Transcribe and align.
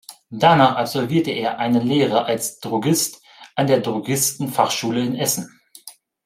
Danach 0.31 0.77
absolvierte 0.77 1.29
er 1.29 1.59
eine 1.59 1.79
Lehre 1.79 2.25
als 2.25 2.59
Drogist 2.59 3.21
an 3.53 3.67
der 3.67 3.81
Drogisten-Fachschule 3.81 4.99
in 5.05 5.13
Essen. 5.13 5.59